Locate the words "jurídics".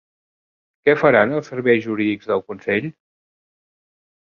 1.85-2.33